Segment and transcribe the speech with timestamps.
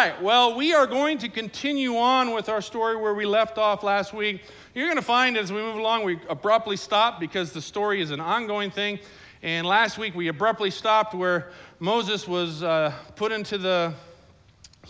[0.00, 3.82] right, well, we are going to continue on with our story where we left off
[3.82, 4.40] last week.
[4.74, 8.10] You're going to find as we move along, we abruptly stop because the story is
[8.10, 8.98] an ongoing thing.
[9.42, 11.50] And last week we abruptly stopped where
[11.80, 13.92] Moses was uh, put into the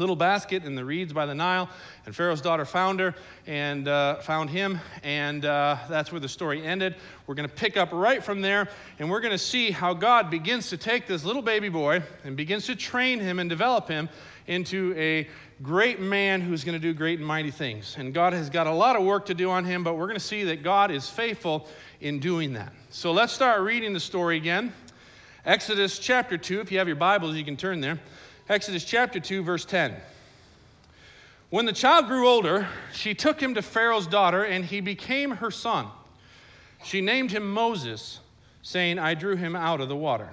[0.00, 1.68] little basket in the reeds by the Nile,
[2.06, 3.14] and Pharaoh's daughter found her
[3.46, 6.96] and uh, found him, and uh, that's where the story ended.
[7.26, 10.30] We're going to pick up right from there, and we're going to see how God
[10.30, 14.08] begins to take this little baby boy and begins to train him and develop him
[14.46, 15.28] into a
[15.62, 17.96] great man who's going to do great and mighty things.
[17.98, 20.18] And God has got a lot of work to do on him, but we're going
[20.18, 21.68] to see that God is faithful
[22.00, 22.72] in doing that.
[22.88, 24.72] So let's start reading the story again.
[25.44, 27.98] Exodus chapter 2, if you have your Bibles, you can turn there.
[28.50, 29.94] Exodus chapter 2, verse 10.
[31.50, 35.52] When the child grew older, she took him to Pharaoh's daughter, and he became her
[35.52, 35.86] son.
[36.82, 38.18] She named him Moses,
[38.62, 40.30] saying, I drew him out of the water.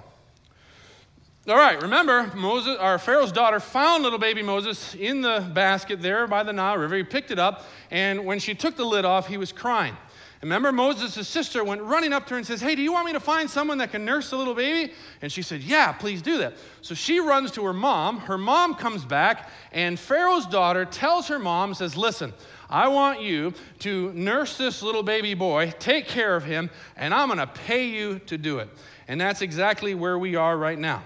[1.48, 6.26] All right, remember, Moses, our Pharaoh's daughter found little baby Moses in the basket there
[6.26, 6.96] by the Nile River.
[6.96, 9.96] He picked it up, and when she took the lid off, he was crying.
[10.40, 13.12] Remember, Moses' sister went running up to her and says, Hey, do you want me
[13.12, 14.92] to find someone that can nurse the little baby?
[15.20, 16.54] And she said, Yeah, please do that.
[16.80, 18.18] So she runs to her mom.
[18.18, 22.32] Her mom comes back, and Pharaoh's daughter tells her mom, says, Listen,
[22.70, 27.28] I want you to nurse this little baby boy, take care of him, and I'm
[27.28, 28.68] going to pay you to do it.
[29.08, 31.02] And that's exactly where we are right now.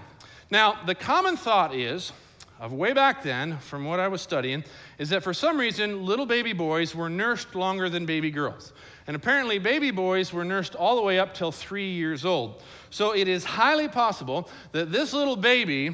[0.51, 2.11] Now, the common thought is,
[2.59, 4.63] of way back then, from what I was studying,
[4.97, 8.71] is that for some reason, little baby boys were nursed longer than baby girls.
[9.07, 12.61] And apparently, baby boys were nursed all the way up till three years old.
[12.89, 15.93] So it is highly possible that this little baby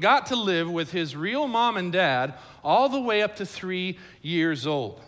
[0.00, 3.98] got to live with his real mom and dad all the way up to three
[4.22, 5.00] years old.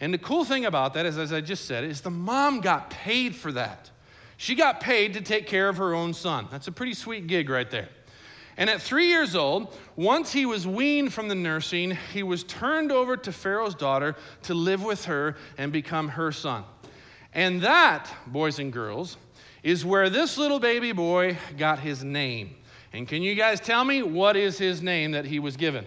[0.00, 2.90] And the cool thing about that is, as I just said, is the mom got
[2.90, 3.90] paid for that.
[4.36, 6.48] She got paid to take care of her own son.
[6.50, 7.88] That's a pretty sweet gig right there.
[8.60, 12.92] And at three years old, once he was weaned from the nursing, he was turned
[12.92, 16.64] over to Pharaoh's daughter to live with her and become her son.
[17.32, 19.16] And that, boys and girls,
[19.62, 22.54] is where this little baby boy got his name.
[22.92, 25.86] And can you guys tell me what is his name that he was given?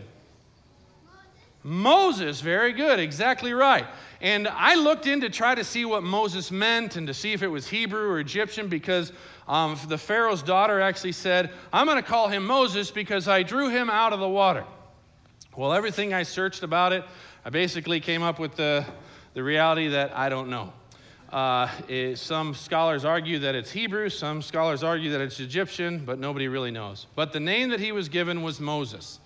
[1.61, 3.85] Moses, very good, exactly right.
[4.19, 7.43] And I looked in to try to see what Moses meant and to see if
[7.43, 9.13] it was Hebrew or Egyptian because
[9.47, 13.69] um, the Pharaoh's daughter actually said, I'm going to call him Moses because I drew
[13.69, 14.63] him out of the water.
[15.55, 17.03] Well, everything I searched about it,
[17.45, 18.85] I basically came up with the,
[19.33, 20.73] the reality that I don't know.
[21.29, 26.19] Uh, it, some scholars argue that it's Hebrew, some scholars argue that it's Egyptian, but
[26.19, 27.07] nobody really knows.
[27.15, 29.19] But the name that he was given was Moses.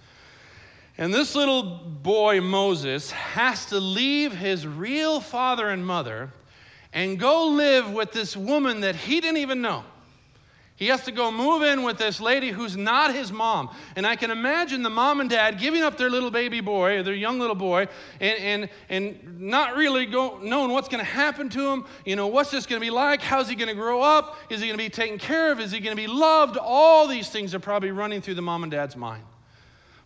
[0.98, 6.32] And this little boy, Moses, has to leave his real father and mother
[6.92, 9.84] and go live with this woman that he didn't even know.
[10.78, 13.76] He has to go move in with this lady who's not his mom.
[13.96, 17.04] And I can imagine the mom and dad giving up their little baby boy, or
[17.04, 17.88] their young little boy,
[18.20, 21.86] and, and, and not really go, knowing what's going to happen to him.
[22.06, 23.24] You know, what's this going to be like?
[23.24, 24.38] How's he going to grow up?
[24.52, 25.60] Is he going to be taken care of?
[25.60, 26.58] Is he going to be loved?
[26.58, 29.24] All these things are probably running through the mom and dad's mind.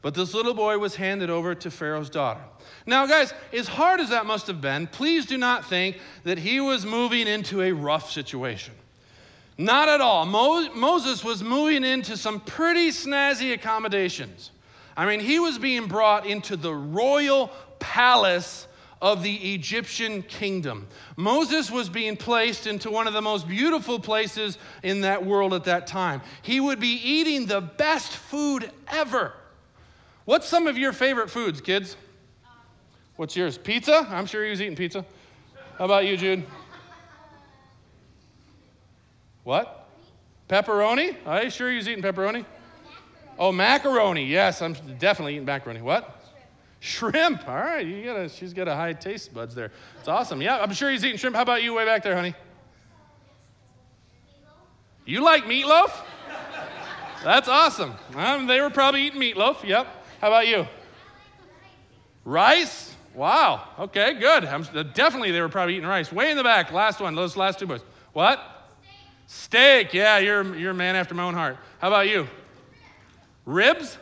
[0.02, 2.42] But this little boy was handed over to Pharaoh's daughter.
[2.86, 6.62] Now, guys, as hard as that must have been, please do not think that he
[6.62, 8.74] was moving into a rough situation.
[9.62, 10.26] Not at all.
[10.26, 14.50] Mo- Moses was moving into some pretty snazzy accommodations.
[14.98, 18.68] I mean, he was being brought into the royal palace
[19.04, 20.88] of the Egyptian kingdom.
[21.16, 25.64] Moses was being placed into one of the most beautiful places in that world at
[25.66, 26.22] that time.
[26.42, 29.34] He would be eating the best food ever.
[30.26, 31.98] What's some of your favorite foods, kids?
[33.16, 33.60] What's yours?
[33.60, 34.08] Pizza?
[34.10, 35.06] I'm sure he was eating pizza.
[35.78, 36.44] How about you, Jude?
[39.52, 39.90] What?
[40.48, 41.18] Pepperoni?
[41.26, 42.46] Are you sure he was eating pepperoni?
[43.38, 44.24] Oh, macaroni.
[44.24, 45.82] Yes, I'm definitely eating macaroni.
[45.82, 46.24] What?
[46.80, 47.46] Shrimp.
[47.50, 49.74] All right, you got a, she's got a high taste buds there.
[50.00, 50.42] It's awesome.
[50.42, 51.36] Yeah, I'm sure he's eating shrimp.
[51.36, 52.34] How about you way back there, honey?
[55.06, 55.92] You like meatloaf?
[57.22, 57.96] That's awesome.
[58.16, 59.66] Um, they were probably eating meatloaf.
[59.66, 59.86] Yep.
[60.22, 60.66] How about you?
[62.24, 62.96] Rice?
[63.14, 63.68] Wow.
[63.80, 64.46] Okay, good.
[64.46, 66.10] I'm, definitely they were probably eating rice.
[66.10, 66.72] Way in the back.
[66.72, 67.16] Last one.
[67.16, 67.82] Those last two boys.
[68.14, 68.60] What?
[69.32, 69.94] Steak.
[69.94, 71.58] Yeah, you're, you're a man after my own heart.
[71.80, 72.28] How about you?
[73.46, 73.98] Ribs?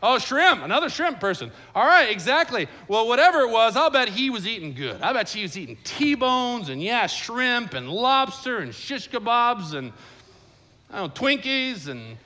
[0.00, 0.62] Oh, shrimp.
[0.62, 1.50] Another shrimp person.
[1.74, 2.68] All right, exactly.
[2.86, 5.02] Well, whatever it was, I'll bet he was eating good.
[5.02, 9.74] I bet he was eating T bones and, yeah, shrimp and lobster and shish kebabs
[9.74, 9.92] and
[10.90, 12.16] I don't know, Twinkies and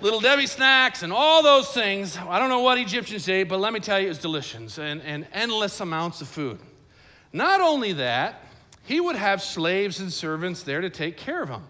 [0.00, 2.18] little Debbie snacks and all those things.
[2.18, 5.00] I don't know what Egyptians ate, but let me tell you, it was delicious and,
[5.02, 6.58] and endless amounts of food.
[7.32, 8.43] Not only that,
[8.84, 11.62] he would have slaves and servants there to take care of him.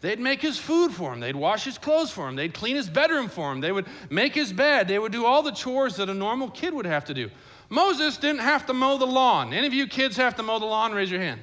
[0.00, 1.20] They'd make his food for him.
[1.20, 2.36] They'd wash his clothes for him.
[2.36, 3.60] They'd clean his bedroom for him.
[3.60, 4.88] They would make his bed.
[4.88, 7.30] They would do all the chores that a normal kid would have to do.
[7.70, 9.52] Moses didn't have to mow the lawn.
[9.52, 10.92] Any of you kids have to mow the lawn?
[10.92, 11.40] Raise your hand.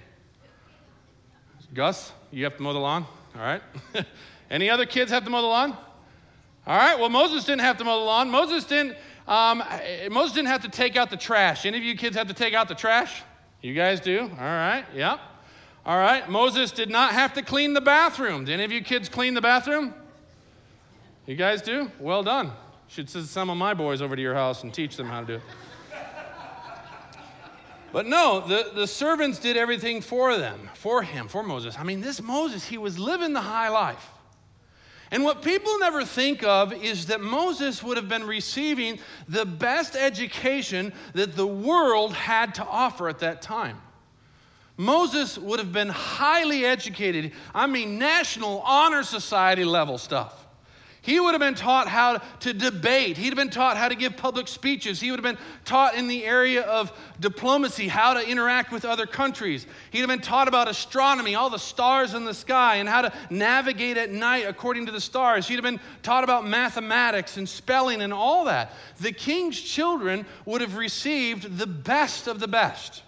[1.73, 3.05] Gus, you have to mow the lawn?
[3.35, 3.61] All right.
[4.51, 5.75] Any other kids have to mow the lawn?
[6.67, 6.97] All right.
[6.99, 8.29] Well, Moses didn't have to mow the lawn.
[8.29, 8.95] Moses didn't.
[9.27, 9.63] Um,
[10.11, 11.65] Moses didn't have to take out the trash.
[11.65, 13.23] Any of you kids have to take out the trash?
[13.63, 14.19] You guys do?
[14.19, 14.83] All right.
[14.93, 15.19] Yep.
[15.85, 16.29] All right.
[16.29, 18.43] Moses did not have to clean the bathroom.
[18.43, 19.93] Did any of you kids clean the bathroom?
[21.25, 21.89] You guys do?
[21.97, 22.51] Well done.
[22.89, 25.25] Should send some of my boys over to your house and teach them how to
[25.25, 25.41] do it.
[27.93, 31.77] But no, the, the servants did everything for them, for him, for Moses.
[31.79, 34.09] I mean, this Moses, he was living the high life.
[35.13, 38.97] And what people never think of is that Moses would have been receiving
[39.29, 43.79] the best education that the world had to offer at that time.
[44.75, 47.31] Moses would have been highly educated.
[47.53, 50.42] I mean, National Honor Society level stuff.
[51.03, 53.17] He would have been taught how to debate.
[53.17, 55.01] He'd have been taught how to give public speeches.
[55.01, 59.05] He would have been taught in the area of diplomacy, how to interact with other
[59.05, 59.67] countries.
[59.91, 63.11] He'd have been taught about astronomy, all the stars in the sky, and how to
[63.29, 65.45] navigate at night according to the stars.
[65.45, 68.71] He'd have been taught about mathematics and spelling and all that.
[69.01, 73.03] The king's children would have received the best of the best.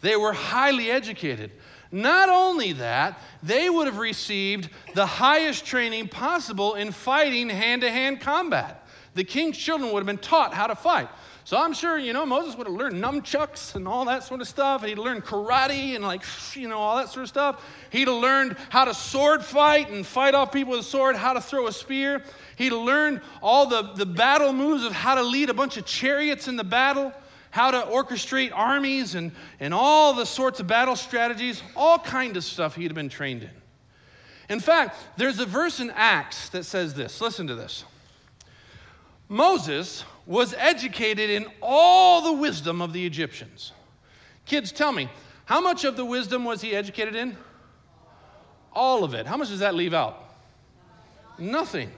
[0.00, 1.52] They were highly educated.
[1.90, 7.90] Not only that, they would have received the highest training possible in fighting hand to
[7.90, 8.86] hand combat.
[9.14, 11.08] The king's children would have been taught how to fight.
[11.44, 14.48] So I'm sure, you know, Moses would have learned nunchucks and all that sort of
[14.48, 14.82] stuff.
[14.82, 16.22] And he'd learned karate and, like,
[16.54, 17.64] you know, all that sort of stuff.
[17.88, 21.32] He'd have learned how to sword fight and fight off people with a sword, how
[21.32, 22.22] to throw a spear.
[22.56, 26.48] He'd learned all the, the battle moves of how to lead a bunch of chariots
[26.48, 27.14] in the battle
[27.50, 32.44] how to orchestrate armies and, and all the sorts of battle strategies, all kind of
[32.44, 33.50] stuff he'd been trained in.
[34.48, 37.20] In fact, there's a verse in Acts that says this.
[37.20, 37.84] Listen to this.
[39.28, 43.72] Moses was educated in all the wisdom of the Egyptians.
[44.46, 45.10] Kids, tell me,
[45.44, 47.36] how much of the wisdom was he educated in?
[48.72, 49.26] All of it.
[49.26, 50.24] How much does that leave out?
[51.38, 51.90] Nothing.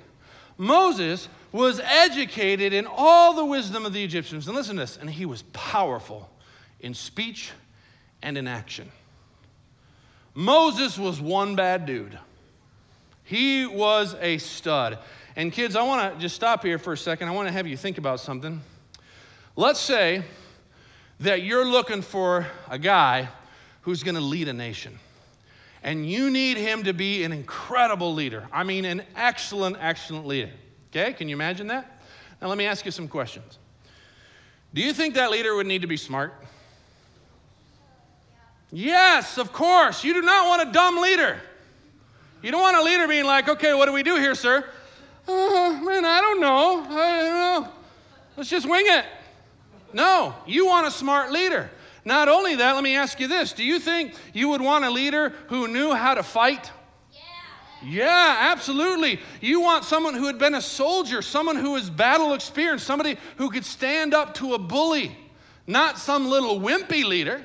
[0.58, 4.47] Moses was educated in all the wisdom of the Egyptians.
[4.47, 6.31] And listen to this, and he was powerful
[6.81, 7.50] in speech
[8.23, 8.91] and in action.
[10.35, 12.19] Moses was one bad dude.
[13.25, 14.99] He was a stud.
[15.37, 17.29] And kids, I want to just stop here for a second.
[17.29, 18.61] I want to have you think about something.
[19.56, 20.23] Let's say
[21.20, 23.29] that you're looking for a guy
[23.82, 24.99] who's going to lead a nation.
[25.82, 28.47] And you need him to be an incredible leader.
[28.52, 30.50] I mean, an excellent, excellent leader.
[30.91, 32.01] Okay, can you imagine that?
[32.41, 33.59] Now, let me ask you some questions.
[34.75, 36.35] Do you think that leader would need to be smart?
[38.73, 40.05] Yes, of course.
[40.05, 41.41] You do not want a dumb leader.
[42.43, 44.65] You don't want a leader being like, okay, what do we do here, sir?
[45.29, 46.85] Uh, man, I don't know.
[46.89, 47.73] I don't know.
[48.37, 49.05] Let's just wing it.
[49.93, 51.71] No, you want a smart leader.
[52.05, 54.91] Not only that, let me ask you this Do you think you would want a
[54.91, 56.71] leader who knew how to fight?
[57.82, 59.21] Yeah, absolutely.
[59.41, 63.50] You want someone who had been a soldier, someone who was battle experienced, somebody who
[63.50, 65.17] could stand up to a bully,
[65.67, 67.43] not some little wimpy leader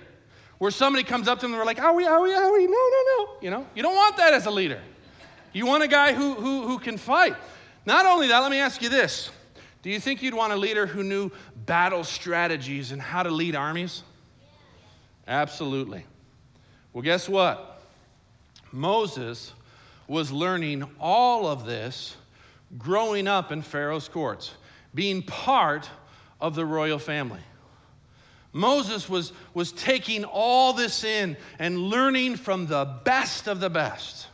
[0.57, 2.05] where somebody comes up to them and they're like, "Are we?
[2.05, 2.33] Are we?
[2.33, 3.29] Are we?" No, no, no.
[3.41, 4.81] You know, you don't want that as a leader.
[5.53, 7.35] You want a guy who, who, who can fight.
[7.85, 9.31] Not only that, let me ask you this
[9.81, 11.31] Do you think you'd want a leader who knew
[11.65, 14.03] battle strategies and how to lead armies?
[15.27, 16.05] Absolutely.
[16.93, 17.81] Well, guess what?
[18.71, 19.53] Moses
[20.07, 22.15] was learning all of this
[22.77, 24.53] growing up in Pharaoh's courts,
[24.93, 25.89] being part
[26.41, 27.39] of the royal family.
[28.53, 34.27] Moses was, was taking all this in and learning from the best of the best.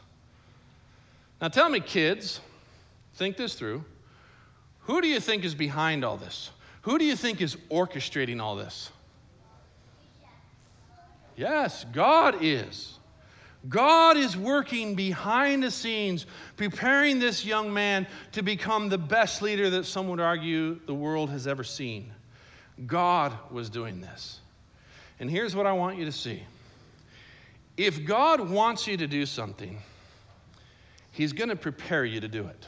[1.42, 2.40] Now, tell me, kids,
[3.16, 3.84] think this through.
[4.82, 6.52] Who do you think is behind all this?
[6.84, 8.92] Who do you think is orchestrating all this?
[11.36, 13.00] Yes, God is.
[13.70, 16.26] God is working behind the scenes,
[16.58, 21.30] preparing this young man to become the best leader that some would argue the world
[21.30, 22.12] has ever seen.
[22.88, 24.40] God was doing this.
[25.20, 26.42] And here's what I want you to see
[27.78, 29.78] if God wants you to do something,
[31.12, 32.68] He's going to prepare you to do it.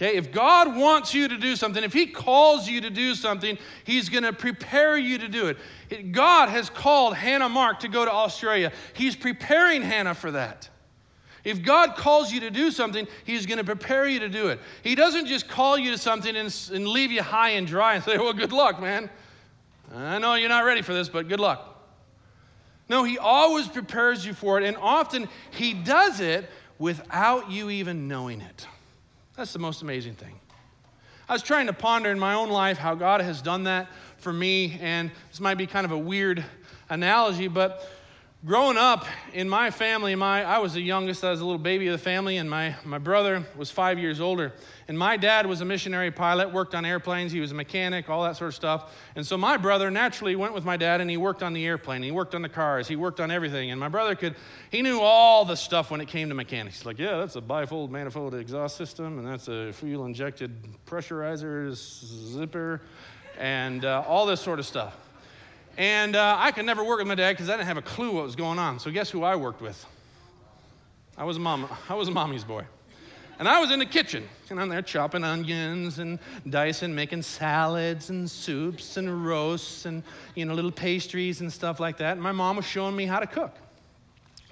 [0.00, 3.58] Okay, if God wants you to do something, if He calls you to do something,
[3.82, 6.12] He's going to prepare you to do it.
[6.12, 8.70] God has called Hannah Mark to go to Australia.
[8.92, 10.68] He's preparing Hannah for that.
[11.42, 14.60] If God calls you to do something, He's going to prepare you to do it.
[14.84, 18.04] He doesn't just call you to something and, and leave you high and dry and
[18.04, 19.10] say, Well, good luck, man.
[19.92, 21.76] I know you're not ready for this, but good luck.
[22.88, 28.06] No, He always prepares you for it, and often He does it without you even
[28.06, 28.68] knowing it.
[29.38, 30.34] That's the most amazing thing.
[31.28, 34.32] I was trying to ponder in my own life how God has done that for
[34.32, 36.44] me, and this might be kind of a weird
[36.90, 37.88] analogy, but
[38.44, 41.88] growing up in my family, my, I was the youngest, I was a little baby
[41.88, 44.52] of the family, and my, my brother was five years older.
[44.86, 48.22] And my dad was a missionary pilot, worked on airplanes, he was a mechanic, all
[48.22, 48.94] that sort of stuff.
[49.16, 52.02] And so my brother naturally went with my dad and he worked on the airplane,
[52.02, 53.72] he worked on the cars, he worked on everything.
[53.72, 54.36] And my brother could,
[54.70, 56.86] he knew all the stuff when it came to mechanics.
[56.86, 60.52] Like, yeah, that's a bifold manifold exhaust system, and that's a fuel injected
[60.86, 62.82] pressurizer zipper,
[63.36, 65.07] and uh, all this sort of stuff.
[65.78, 68.10] And uh, I could never work with my dad because I didn't have a clue
[68.10, 68.80] what was going on.
[68.80, 69.86] So guess who I worked with?
[71.16, 71.68] I was a mom.
[71.88, 72.64] I was mommy's boy.
[73.38, 76.18] And I was in the kitchen, and I'm there chopping onions and
[76.50, 80.02] dicing, making salads and soups and roasts and
[80.34, 82.14] you know little pastries and stuff like that.
[82.14, 83.54] And my mom was showing me how to cook.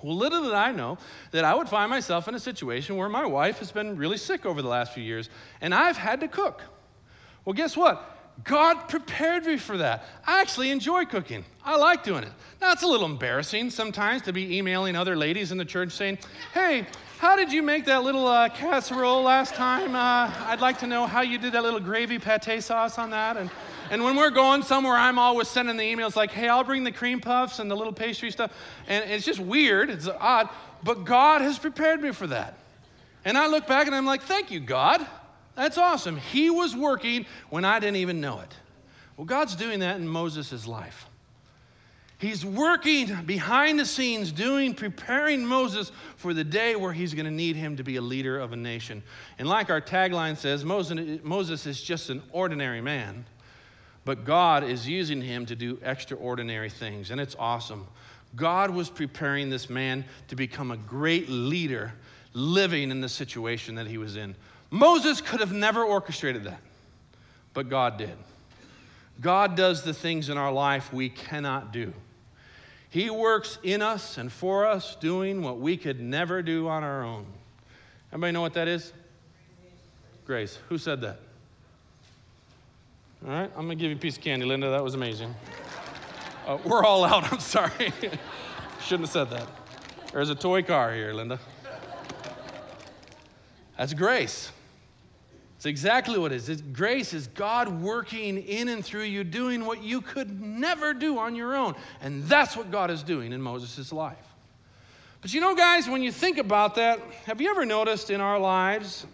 [0.04, 0.96] Well, little did I know
[1.32, 4.46] that I would find myself in a situation where my wife has been really sick
[4.46, 5.28] over the last few years,
[5.60, 6.62] and I've had to cook.
[7.44, 8.15] Well, guess what?
[8.44, 10.04] God prepared me for that.
[10.26, 11.44] I actually enjoy cooking.
[11.64, 12.32] I like doing it.
[12.60, 16.18] Now, it's a little embarrassing sometimes to be emailing other ladies in the church saying,
[16.52, 16.86] Hey,
[17.18, 19.94] how did you make that little uh, casserole last time?
[19.94, 23.38] Uh, I'd like to know how you did that little gravy pate sauce on that.
[23.38, 23.50] And,
[23.90, 26.92] and when we're going somewhere, I'm always sending the emails like, Hey, I'll bring the
[26.92, 28.52] cream puffs and the little pastry stuff.
[28.86, 30.50] And it's just weird, it's odd,
[30.84, 32.58] but God has prepared me for that.
[33.24, 35.06] And I look back and I'm like, Thank you, God.
[35.56, 36.16] That's awesome.
[36.16, 38.54] He was working when I didn't even know it.
[39.16, 41.08] Well, God's doing that in Moses' life.
[42.18, 47.30] He's working behind the scenes, doing, preparing Moses for the day where he's going to
[47.30, 49.02] need him to be a leader of a nation.
[49.38, 53.26] And like our tagline says, Moses is just an ordinary man,
[54.06, 57.86] but God is using him to do extraordinary things, and it's awesome.
[58.34, 61.92] God was preparing this man to become a great leader
[62.32, 64.34] living in the situation that he was in.
[64.70, 66.60] Moses could have never orchestrated that,
[67.54, 68.16] but God did.
[69.20, 71.92] God does the things in our life we cannot do.
[72.90, 77.04] He works in us and for us, doing what we could never do on our
[77.04, 77.26] own.
[78.10, 78.92] Everybody know what that is?
[80.26, 80.58] Grace.
[80.68, 81.20] Who said that?
[83.24, 84.70] All right, I'm going to give you a piece of candy, Linda.
[84.70, 85.34] That was amazing.
[86.46, 87.30] Uh, we're all out.
[87.32, 87.92] I'm sorry.
[88.80, 89.48] Shouldn't have said that.
[90.12, 91.38] There's a toy car here, Linda.
[93.76, 94.50] That's grace.
[95.56, 96.48] It's exactly what it is.
[96.50, 101.18] It's grace is God working in and through you, doing what you could never do
[101.18, 101.74] on your own.
[102.02, 104.18] And that's what God is doing in Moses' life.
[105.22, 108.38] But you know, guys, when you think about that, have you ever noticed in our
[108.38, 109.06] lives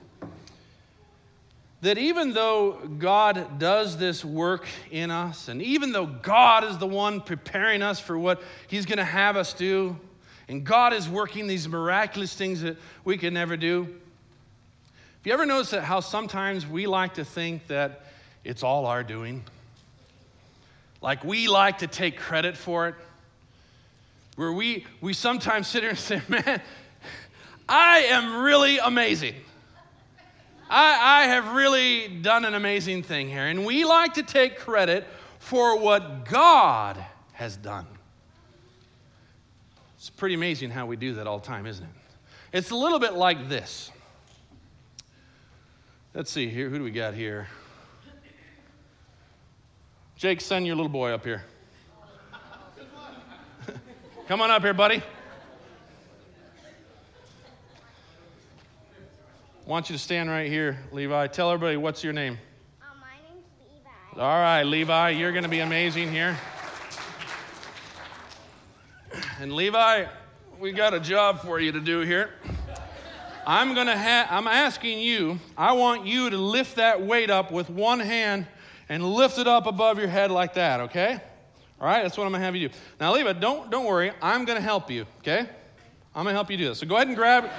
[1.81, 6.87] that even though God does this work in us, and even though God is the
[6.87, 9.97] one preparing us for what He's going to have us do,
[10.49, 13.89] and God is working these miraculous things that we could never do,
[15.23, 18.07] have you ever noticed how sometimes we like to think that
[18.43, 19.45] it's all our doing?
[21.00, 22.97] Like we like to take credit for it.
[24.35, 26.61] Where we, we sometimes sit here and say, man,
[27.69, 29.37] I am really amazing.
[30.69, 33.47] I, I have really done an amazing thing here.
[33.47, 35.07] And we like to take credit
[35.38, 36.97] for what God
[37.35, 37.87] has done.
[39.99, 41.91] It's pretty amazing how we do that all the time, isn't it?
[42.52, 43.92] It's a little bit like this.
[46.14, 46.69] Let's see here.
[46.69, 47.49] Who do we got here?
[50.14, 51.42] Jake, send your little boy up here.
[54.28, 54.97] Come on up here, buddy.
[59.66, 61.28] I want you to stand right here, Levi.
[61.28, 62.37] Tell everybody what's your name.
[62.83, 63.47] Uh, my name's
[64.12, 64.23] Levi.
[64.23, 66.37] All right, Levi, you're going to be amazing here.
[69.40, 70.04] And Levi,
[70.61, 72.35] we got a job for you to do here.
[73.47, 77.51] I'm going to ha- I'm asking you, I want you to lift that weight up
[77.51, 78.47] with one hand
[78.89, 81.21] and lift it up above your head like that, okay?
[81.81, 82.75] All right, that's what I'm going to have you do.
[83.01, 84.13] Now, Levi, don't, don't worry.
[84.21, 85.49] I'm going to help you, okay?
[86.15, 86.79] I'm going to help you do this.
[86.79, 87.51] So go ahead and grab,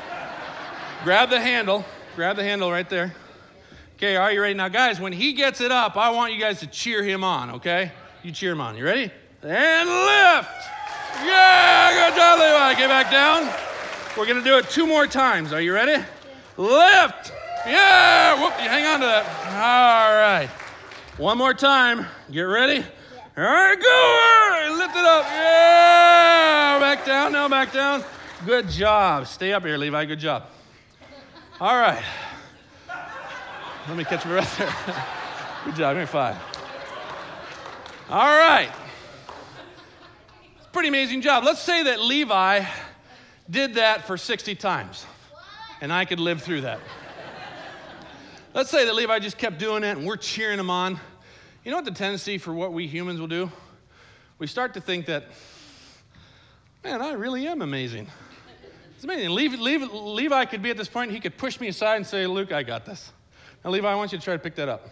[1.04, 1.84] grab the handle.
[2.16, 3.14] Grab the handle right there.
[3.96, 4.54] Okay, are you ready?
[4.54, 7.52] Now, guys, when he gets it up, I want you guys to cheer him on,
[7.52, 7.92] okay?
[8.22, 8.78] You cheer him on.
[8.78, 9.12] You ready?
[9.42, 10.50] And lift!
[11.26, 12.80] Yeah, good job, Levi.
[12.80, 13.73] Get back down.
[14.18, 15.52] We're going to do it two more times.
[15.54, 16.04] Are you ready?
[16.58, 17.32] Lift.
[17.66, 18.40] Yeah.
[18.40, 18.54] Whoop.
[18.62, 19.26] You hang on to that.
[19.48, 20.50] All right.
[21.18, 22.06] One more time.
[22.32, 22.86] Get ready.
[23.36, 24.78] All right, go.
[24.78, 25.26] Lift it up.
[25.26, 26.80] Yeah.
[26.80, 27.32] Back down.
[27.32, 28.04] Now back down.
[28.46, 29.26] Good job.
[29.26, 30.06] Stay up here, Levi.
[30.06, 30.44] Good job.
[31.60, 32.04] All right.
[33.88, 34.76] Let me catch my breath there.
[35.66, 35.96] Good job.
[35.96, 36.38] Give me five.
[38.10, 38.70] All right
[40.74, 41.44] pretty amazing job.
[41.44, 42.66] Let's say that Levi
[43.50, 45.06] did that for 60 times,
[45.82, 46.80] and I could live through that.
[48.54, 51.00] Let's say that Levi just kept doing it and we're cheering him on.
[51.64, 53.52] You know what the tendency for what we humans will do?
[54.38, 55.26] We start to think that,
[56.84, 58.08] man, I really am amazing.
[58.96, 59.32] It's amazing.
[59.32, 62.28] Levi, Levi, Levi could be at this point, he could push me aside and say,
[62.28, 63.12] Luke, I got this.
[63.66, 64.88] Now, Levi, I want you to try to pick that up.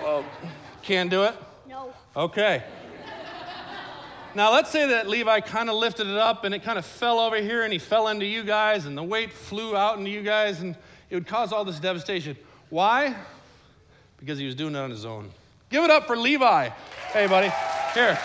[0.00, 0.24] Well,
[0.82, 1.34] can't do it?
[1.68, 1.92] No.
[2.16, 2.62] Okay.
[4.36, 7.20] Now, let's say that Levi kind of lifted it up and it kind of fell
[7.20, 10.22] over here and he fell into you guys and the weight flew out into you
[10.22, 10.74] guys and
[11.08, 12.36] it would cause all this devastation.
[12.68, 13.14] Why?
[14.18, 15.30] Because he was doing it on his own.
[15.70, 16.68] Give it up for Levi.
[17.12, 17.52] Hey, buddy.
[17.94, 18.18] Here.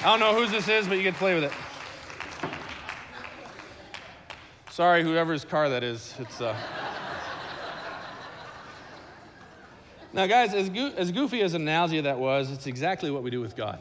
[0.00, 1.52] I don't know whose this is, but you to play with it.
[4.70, 6.14] Sorry, whoever's car that is.
[6.18, 6.40] It's.
[6.40, 6.56] Uh...
[10.14, 13.30] now, guys, as, go- as goofy as an analogy that was, it's exactly what we
[13.30, 13.78] do with God.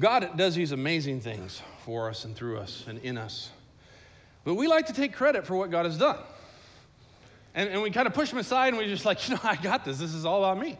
[0.00, 3.50] God does these amazing things for us and through us and in us.
[4.44, 6.18] But we like to take credit for what God has done.
[7.54, 9.56] And, and we kind of push him aside and we're just like, you know, I
[9.56, 9.98] got this.
[9.98, 10.78] This is all about me.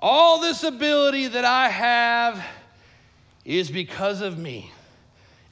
[0.00, 2.44] All this ability that I have
[3.44, 4.70] is because of me.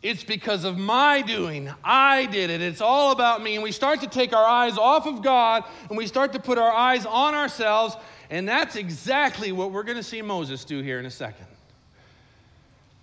[0.02, 1.72] It's because of my doing.
[1.82, 2.60] I did it.
[2.60, 3.54] It's all about me.
[3.54, 6.58] And we start to take our eyes off of God and we start to put
[6.58, 7.96] our eyes on ourselves.
[8.28, 11.45] And that's exactly what we're going to see Moses do here in a second.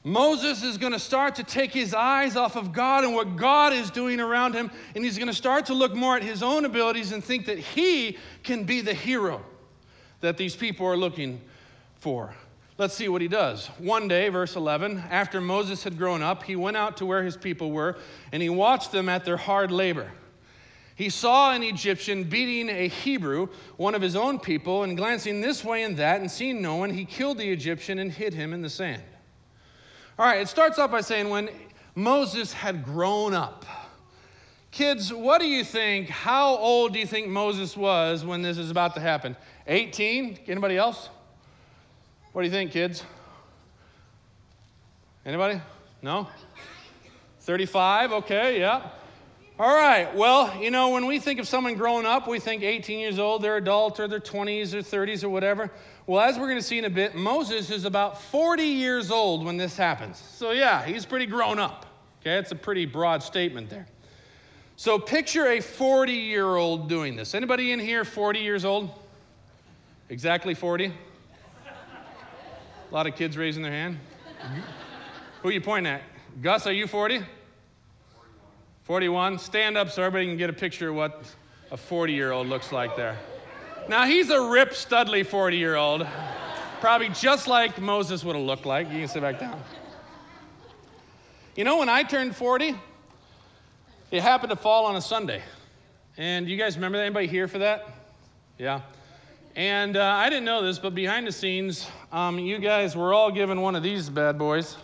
[0.04, 3.72] Moses is going to start to take his eyes off of God and what God
[3.72, 6.66] is doing around him, and he's going to start to look more at his own
[6.66, 9.42] abilities and think that he can be the hero
[10.20, 11.40] that these people are looking
[11.96, 12.34] for.
[12.78, 13.68] Let's see what he does.
[13.78, 17.38] One day, verse 11, after Moses had grown up, he went out to where his
[17.38, 17.98] people were,
[18.32, 20.12] and he watched them at their hard labor.
[20.96, 25.64] He saw an Egyptian beating a Hebrew, one of his own people, and glancing this
[25.64, 28.62] way and that, and seeing no one, he killed the Egyptian and hid him in
[28.62, 29.02] the sand.
[30.20, 31.50] All right, it starts off by saying when
[31.96, 33.65] Moses had grown up.
[34.70, 36.08] Kids, what do you think?
[36.08, 39.36] How old do you think Moses was when this is about to happen?
[39.67, 40.39] 18?
[40.47, 41.10] Anybody else?
[42.32, 43.04] What do you think, kids?
[45.26, 45.62] Anybody?
[46.02, 46.28] No?
[47.41, 48.12] 35?
[48.13, 48.89] Okay, yeah.
[49.60, 50.13] All right.
[50.15, 53.41] Well, you know, when we think of someone growing up, we think 18 years old,
[53.41, 55.71] they're adult, or they're 20s or 30s or whatever.
[56.06, 59.46] Well, as we're going to see in a bit, Moses is about 40 years old
[59.46, 60.18] when this happens.
[60.18, 61.86] So, yeah, he's pretty grown up.
[62.22, 63.88] Okay, it's a pretty broad statement there.
[64.76, 67.34] So, picture a 40 year old doing this.
[67.34, 68.89] Anybody in here 40 years old?
[70.10, 70.88] Exactly 40?
[70.88, 70.94] A
[72.94, 73.98] lot of kids raising their hand.
[75.42, 76.02] Who are you pointing at?
[76.42, 77.22] Gus, are you 40?
[78.84, 79.39] 41.
[79.39, 81.24] Stand up so everybody can get a picture of what
[81.72, 83.18] a 40 year old looks like there.
[83.89, 86.08] Now, he's a Rip Studley 40 year old,
[86.80, 88.89] probably just like Moses would have looked like.
[88.89, 89.62] You can sit back down.
[91.56, 92.76] You know, when I turned 40,
[94.12, 95.41] it happened to fall on a Sunday.
[96.17, 97.06] And you guys remember that?
[97.06, 97.89] Anybody here for that?
[98.58, 98.82] Yeah.
[99.56, 103.32] And uh, I didn't know this, but behind the scenes, um, you guys were all
[103.32, 104.78] given one of these bad boys,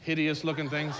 [0.00, 0.96] hideous looking things.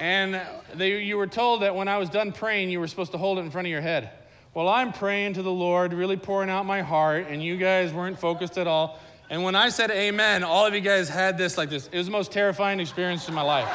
[0.00, 0.40] And
[0.74, 3.38] they, you were told that when I was done praying, you were supposed to hold
[3.38, 4.10] it in front of your head.
[4.52, 8.18] Well, I'm praying to the Lord, really pouring out my heart, and you guys weren't
[8.18, 8.98] focused at all.
[9.30, 11.88] And when I said amen, all of you guys had this like this.
[11.92, 13.68] It was the most terrifying experience in my life.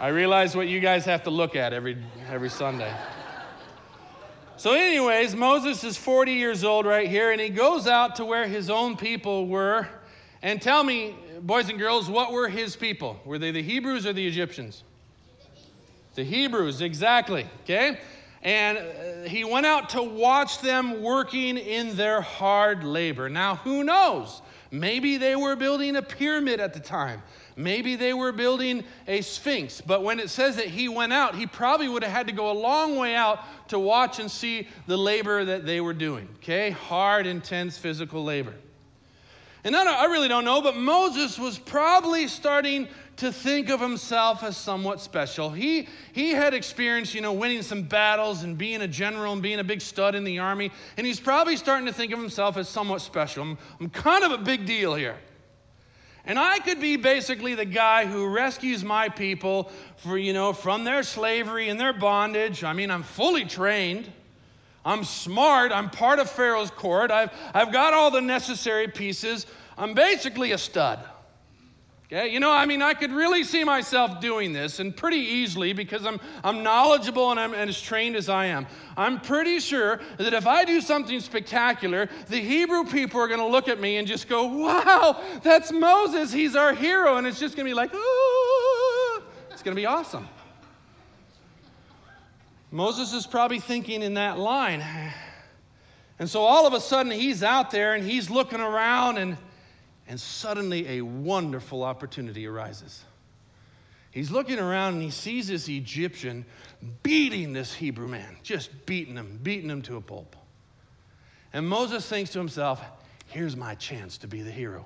[0.00, 1.96] I realized what you guys have to look at every,
[2.28, 2.92] every Sunday.
[4.56, 8.48] So, anyways, Moses is 40 years old right here, and he goes out to where
[8.48, 9.86] his own people were.
[10.42, 13.20] And tell me, boys and girls, what were his people?
[13.24, 14.82] Were they the Hebrews or the Egyptians?
[16.16, 17.46] The Hebrews, exactly.
[17.62, 18.00] Okay?
[18.42, 23.28] And uh, he went out to watch them working in their hard labor.
[23.28, 24.40] Now, who knows?
[24.70, 27.22] Maybe they were building a pyramid at the time.
[27.56, 29.80] Maybe they were building a sphinx.
[29.80, 32.50] But when it says that he went out, he probably would have had to go
[32.50, 36.28] a long way out to watch and see the labor that they were doing.
[36.36, 36.70] Okay?
[36.70, 38.54] Hard, intense physical labor.
[39.64, 42.88] And I, I really don't know, but Moses was probably starting
[43.20, 45.50] to think of himself as somewhat special.
[45.50, 49.58] He, he had experienced, you know, winning some battles and being a general and being
[49.60, 52.66] a big stud in the army, and he's probably starting to think of himself as
[52.66, 53.42] somewhat special.
[53.42, 55.16] I'm, I'm kind of a big deal here.
[56.24, 60.84] And I could be basically the guy who rescues my people for, you know, from
[60.84, 62.64] their slavery and their bondage.
[62.64, 64.10] I mean, I'm fully trained.
[64.82, 65.72] I'm smart.
[65.72, 67.10] I'm part of Pharaoh's court.
[67.10, 69.46] I've, I've got all the necessary pieces.
[69.76, 71.00] I'm basically a stud.
[72.12, 75.72] Okay, you know, I mean, I could really see myself doing this and pretty easily
[75.72, 78.66] because I'm, I'm knowledgeable and I'm as trained as I am.
[78.96, 83.46] I'm pretty sure that if I do something spectacular, the Hebrew people are going to
[83.46, 86.32] look at me and just go, wow, that's Moses.
[86.32, 87.16] He's our hero.
[87.16, 90.28] And it's just going to be like, oh, it's going to be awesome.
[92.72, 94.84] Moses is probably thinking in that line.
[96.18, 99.36] And so all of a sudden, he's out there and he's looking around and
[100.10, 103.04] and suddenly a wonderful opportunity arises.
[104.10, 106.44] He's looking around and he sees this Egyptian
[107.04, 110.34] beating this Hebrew man, just beating him, beating him to a pulp.
[111.52, 112.82] And Moses thinks to himself,
[113.28, 114.84] here's my chance to be the hero.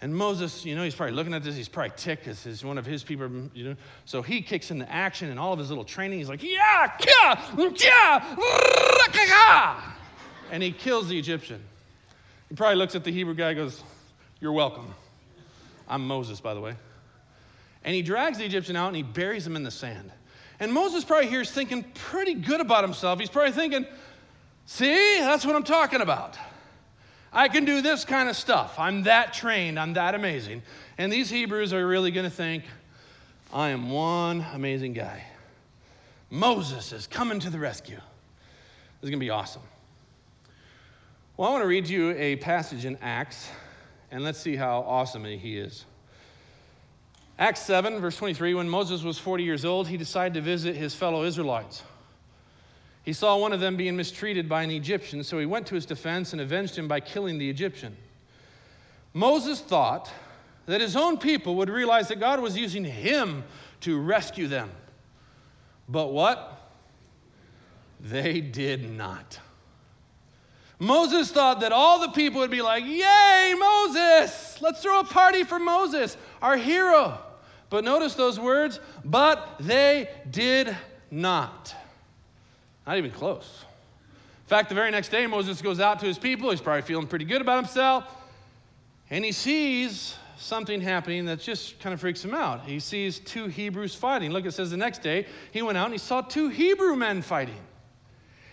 [0.00, 2.78] And Moses, you know, he's probably looking at this, he's probably ticked because he's one
[2.78, 3.76] of his people, you know.
[4.04, 7.66] So he kicks into action and all of his little training, he's like, yeah, yeah,
[7.80, 8.36] yeah,
[10.52, 11.60] and he kills the Egyptian.
[12.48, 13.82] He probably looks at the Hebrew guy goes,
[14.40, 14.94] you're welcome.
[15.88, 16.74] I'm Moses, by the way.
[17.84, 20.10] And he drags the Egyptian out and he buries him in the sand.
[20.58, 23.18] And Moses probably here is thinking pretty good about himself.
[23.20, 23.86] He's probably thinking,
[24.66, 26.36] see, that's what I'm talking about.
[27.32, 28.78] I can do this kind of stuff.
[28.78, 29.78] I'm that trained.
[29.78, 30.62] I'm that amazing.
[30.98, 32.64] And these Hebrews are really going to think,
[33.52, 35.22] I am one amazing guy.
[36.30, 37.96] Moses is coming to the rescue.
[37.96, 39.62] This is going to be awesome.
[41.36, 43.50] Well, I want to read you a passage in Acts
[44.10, 45.84] and let's see how awesome he is.
[47.38, 50.94] Acts 7, verse 23 when Moses was 40 years old, he decided to visit his
[50.94, 51.82] fellow Israelites.
[53.02, 55.86] He saw one of them being mistreated by an Egyptian, so he went to his
[55.86, 57.96] defense and avenged him by killing the Egyptian.
[59.12, 60.10] Moses thought
[60.66, 63.44] that his own people would realize that God was using him
[63.82, 64.70] to rescue them.
[65.88, 66.70] But what?
[68.00, 69.38] They did not.
[70.78, 74.60] Moses thought that all the people would be like, Yay, Moses!
[74.60, 77.18] Let's throw a party for Moses, our hero.
[77.70, 80.76] But notice those words, but they did
[81.10, 81.74] not.
[82.86, 83.64] Not even close.
[84.44, 86.50] In fact, the very next day, Moses goes out to his people.
[86.50, 88.04] He's probably feeling pretty good about himself.
[89.10, 92.64] And he sees something happening that just kind of freaks him out.
[92.64, 94.30] He sees two Hebrews fighting.
[94.30, 97.22] Look, it says the next day, he went out and he saw two Hebrew men
[97.22, 97.58] fighting.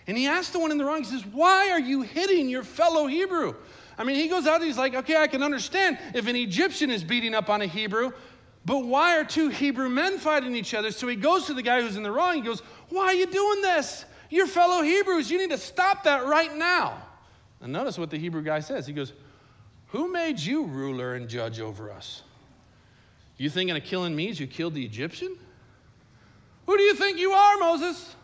[0.06, 2.62] And he asked the one in the wrong, he says, Why are you hitting your
[2.62, 3.54] fellow Hebrew?
[3.96, 6.90] I mean, he goes out and he's like, Okay, I can understand if an Egyptian
[6.90, 8.12] is beating up on a Hebrew,
[8.66, 10.90] but why are two Hebrew men fighting each other?
[10.90, 12.34] So he goes to the guy who's in the wrong.
[12.34, 14.04] He goes, Why are you doing this?
[14.30, 15.30] You're fellow Hebrews.
[15.30, 17.00] You need to stop that right now.
[17.60, 18.86] And notice what the Hebrew guy says.
[18.86, 19.12] He goes,
[19.88, 22.22] Who made you ruler and judge over us?
[23.36, 25.36] You thinking of killing me as you killed the Egyptian?
[26.66, 28.14] Who do you think you are, Moses?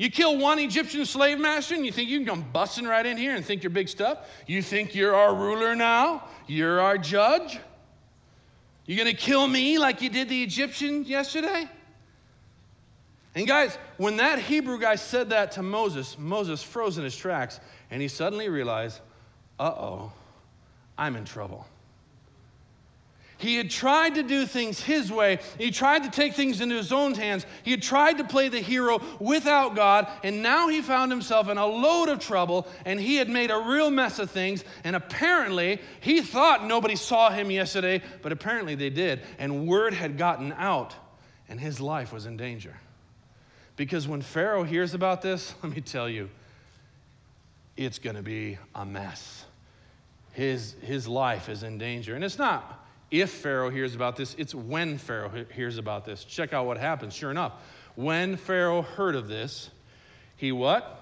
[0.00, 3.18] You kill one Egyptian slave master and you think you can come busting right in
[3.18, 4.26] here and think you're big stuff?
[4.46, 6.26] You think you're our ruler now?
[6.46, 7.58] You're our judge?
[8.86, 11.68] You're gonna kill me like you did the Egyptian yesterday?
[13.34, 17.60] And guys, when that Hebrew guy said that to Moses, Moses froze in his tracks
[17.90, 19.00] and he suddenly realized,
[19.58, 20.12] uh oh,
[20.96, 21.66] I'm in trouble.
[23.40, 25.38] He had tried to do things his way.
[25.56, 27.46] He tried to take things into his own hands.
[27.62, 31.56] He had tried to play the hero without God, and now he found himself in
[31.56, 34.62] a load of trouble, and he had made a real mess of things.
[34.84, 39.22] And apparently, he thought nobody saw him yesterday, but apparently they did.
[39.38, 40.94] And word had gotten out,
[41.48, 42.76] and his life was in danger.
[43.76, 46.28] Because when Pharaoh hears about this, let me tell you,
[47.78, 49.46] it's going to be a mess.
[50.32, 52.14] His, his life is in danger.
[52.14, 52.79] And it's not
[53.10, 56.24] if Pharaoh hears about this, it's when Pharaoh hears about this.
[56.24, 57.14] Check out what happens.
[57.14, 57.52] Sure enough,
[57.96, 59.70] when Pharaoh heard of this,
[60.36, 60.96] he what?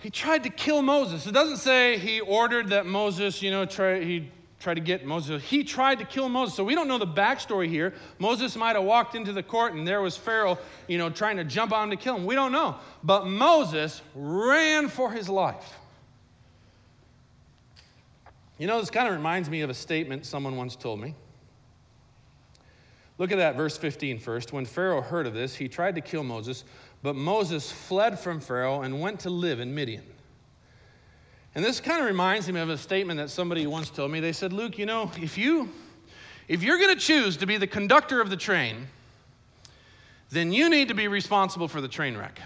[0.00, 1.26] He tried to kill Moses.
[1.26, 5.42] It doesn't say he ordered that Moses, you know, try, he tried to get Moses.
[5.42, 6.54] He tried to kill Moses.
[6.54, 7.92] So we don't know the backstory here.
[8.18, 11.44] Moses might have walked into the court and there was Pharaoh, you know, trying to
[11.44, 12.24] jump on him to kill him.
[12.24, 12.76] We don't know.
[13.02, 15.78] But Moses ran for his life.
[18.60, 21.14] You know, this kind of reminds me of a statement someone once told me.
[23.16, 24.52] Look at that, verse 15 first.
[24.52, 26.64] When Pharaoh heard of this, he tried to kill Moses,
[27.02, 30.04] but Moses fled from Pharaoh and went to live in Midian.
[31.54, 34.20] And this kind of reminds me of a statement that somebody once told me.
[34.20, 35.70] They said, Luke, you know, if you
[36.46, 38.88] if you're going to choose to be the conductor of the train,
[40.28, 42.38] then you need to be responsible for the train wreck.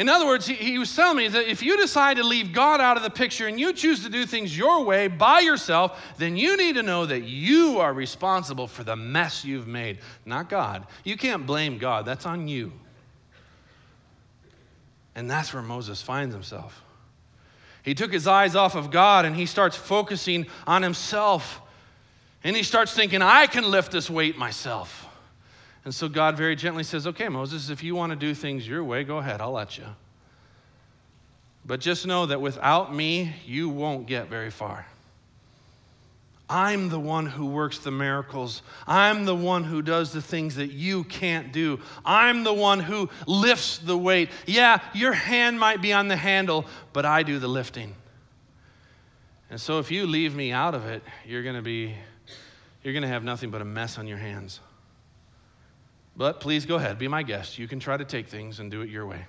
[0.00, 2.80] In other words, he, he, was telling me that if you decide to leave God
[2.80, 6.38] out of the picture and you choose to do things your way by yourself, then
[6.38, 10.86] you need to know that you are responsible for the mess you've made, not God.
[11.04, 12.72] You can't blame God, that's on you.
[15.14, 16.82] And that's where Moses finds himself.
[17.82, 21.60] He took his eyes off of God and he starts focusing on himself.
[22.42, 25.09] And he starts thinking, I can lift this weight myself.
[25.84, 28.84] And so God very gently says, Okay, Moses, if you want to do things your
[28.84, 29.86] way, go ahead, I'll let you.
[31.64, 34.86] But just know that without me, you won't get very far.
[36.50, 38.62] I'm the one who works the miracles.
[38.84, 41.78] I'm the one who does the things that you can't do.
[42.04, 44.30] I'm the one who lifts the weight.
[44.46, 47.94] Yeah, your hand might be on the handle, but I do the lifting.
[49.48, 51.94] And so if you leave me out of it, you're going to be
[52.82, 54.58] you're going to have nothing but a mess on your hands.
[56.16, 57.58] But please go ahead, be my guest.
[57.58, 59.26] You can try to take things and do it your way.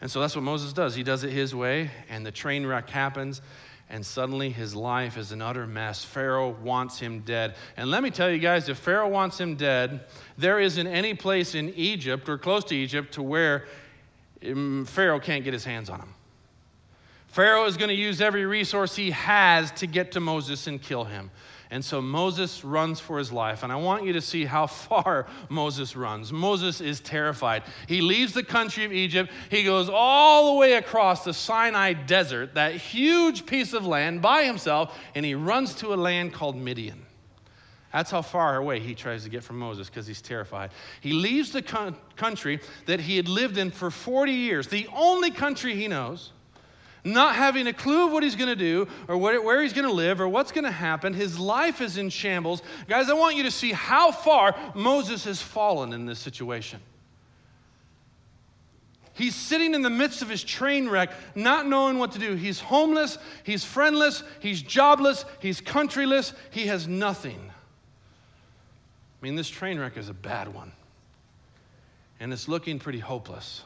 [0.00, 0.94] And so that's what Moses does.
[0.94, 3.40] He does it his way, and the train wreck happens,
[3.88, 6.04] and suddenly his life is an utter mess.
[6.04, 7.54] Pharaoh wants him dead.
[7.76, 10.06] And let me tell you guys if Pharaoh wants him dead,
[10.36, 13.66] there isn't any place in Egypt or close to Egypt to where
[14.44, 16.14] um, Pharaoh can't get his hands on him.
[17.32, 21.04] Pharaoh is going to use every resource he has to get to Moses and kill
[21.04, 21.30] him.
[21.70, 23.62] And so Moses runs for his life.
[23.62, 26.30] And I want you to see how far Moses runs.
[26.30, 27.62] Moses is terrified.
[27.88, 29.32] He leaves the country of Egypt.
[29.50, 34.44] He goes all the way across the Sinai desert, that huge piece of land, by
[34.44, 37.06] himself, and he runs to a land called Midian.
[37.94, 40.72] That's how far away he tries to get from Moses because he's terrified.
[41.00, 41.62] He leaves the
[42.16, 46.32] country that he had lived in for 40 years, the only country he knows
[47.04, 49.92] not having a clue of what he's going to do or where he's going to
[49.92, 51.12] live or what's going to happen.
[51.12, 52.62] His life is in shambles.
[52.88, 56.80] Guys, I want you to see how far Moses has fallen in this situation.
[59.14, 62.34] He's sitting in the midst of his train wreck, not knowing what to do.
[62.34, 67.38] He's homeless, he's friendless, he's jobless, he's countryless, he has nothing.
[67.48, 70.72] I mean, this train wreck is a bad one.
[72.20, 73.62] And it's looking pretty hopeless.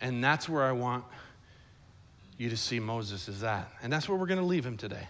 [0.00, 1.04] And that's where I want
[2.38, 3.70] you to see Moses as that.
[3.82, 5.08] And that's where we're going to leave him today.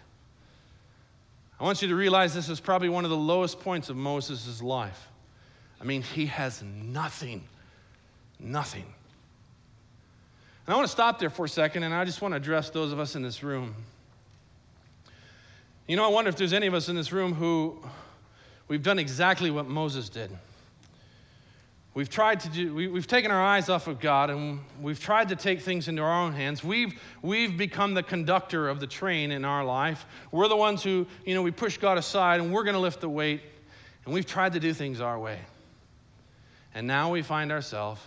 [1.58, 4.62] I want you to realize this is probably one of the lowest points of Moses'
[4.62, 5.08] life.
[5.80, 7.44] I mean, he has nothing,
[8.38, 8.84] nothing.
[10.66, 12.70] And I want to stop there for a second, and I just want to address
[12.70, 13.74] those of us in this room.
[15.86, 17.78] You know, I wonder if there's any of us in this room who
[18.68, 20.30] we've done exactly what Moses did.
[21.96, 25.30] We've tried to do, we, have taken our eyes off of God and we've tried
[25.30, 26.62] to take things into our own hands.
[26.62, 30.04] We've, we've become the conductor of the train in our life.
[30.30, 33.00] We're the ones who, you know, we push God aside and we're going to lift
[33.00, 33.40] the weight.
[34.04, 35.38] And we've tried to do things our way.
[36.74, 38.02] And now we find ourselves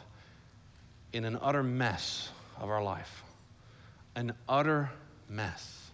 [1.12, 3.24] in an utter mess of our life.
[4.16, 4.92] An utter
[5.28, 5.90] mess.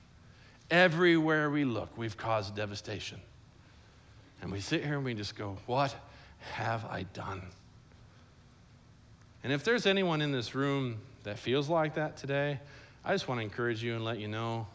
[0.70, 3.22] Everywhere we look, we've caused devastation.
[4.42, 5.96] And we sit here and we just go, What
[6.42, 7.42] have I done?
[9.46, 12.60] And if there's anyone in this room that feels like that today,
[13.06, 14.66] I just want to encourage you and let you know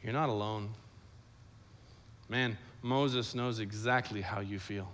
[0.00, 0.68] you're not alone.
[2.28, 4.88] Man, Moses knows exactly how you feel.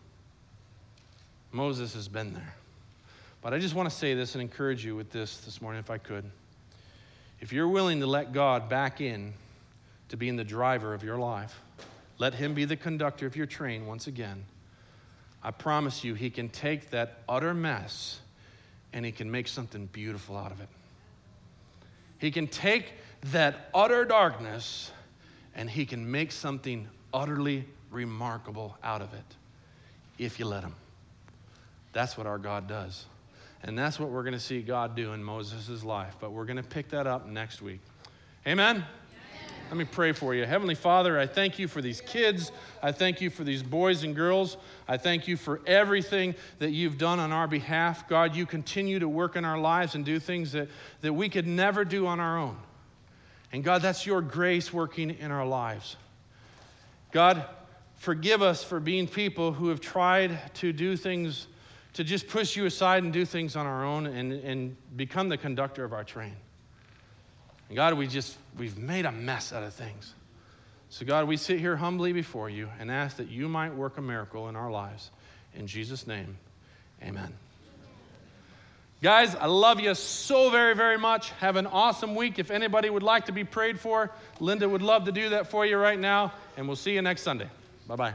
[1.51, 2.55] Moses has been there.
[3.42, 5.90] But I just want to say this and encourage you with this this morning, if
[5.90, 6.25] I could.
[7.38, 9.35] If you're willing to let God back in
[10.09, 11.61] to being the driver of your life,
[12.16, 14.42] let Him be the conductor of your train once again,
[15.42, 18.18] I promise you, He can take that utter mess
[18.92, 20.68] and He can make something beautiful out of it.
[22.18, 22.92] He can take
[23.33, 24.92] that utter darkness
[25.55, 29.37] and He can make something utterly remarkable out of it
[30.18, 30.74] if you let Him.
[31.92, 33.07] That's what our God does.
[33.64, 36.16] And that's what we're going to see God do in Moses' life.
[36.20, 37.81] But we're going to pick that up next week.
[38.46, 38.85] Amen.
[39.72, 40.44] Let me pray for you.
[40.44, 42.52] Heavenly Father, I thank you for these kids.
[42.82, 44.58] I thank you for these boys and girls.
[44.87, 48.06] I thank you for everything that you've done on our behalf.
[48.06, 50.68] God, you continue to work in our lives and do things that,
[51.00, 52.58] that we could never do on our own.
[53.50, 55.96] And God, that's your grace working in our lives.
[57.11, 57.42] God,
[57.94, 61.46] forgive us for being people who have tried to do things,
[61.94, 65.38] to just push you aside and do things on our own and, and become the
[65.38, 66.37] conductor of our train.
[67.72, 70.12] And God, we just, we've made a mess out of things.
[70.90, 74.02] So, God, we sit here humbly before you and ask that you might work a
[74.02, 75.08] miracle in our lives.
[75.54, 76.37] In Jesus' name,
[77.02, 77.32] amen.
[79.02, 81.30] Guys, I love you so very, very much.
[81.40, 82.38] Have an awesome week.
[82.38, 85.64] If anybody would like to be prayed for, Linda would love to do that for
[85.64, 86.35] you right now.
[86.58, 87.48] And we'll see you next Sunday.
[87.88, 88.14] Bye bye.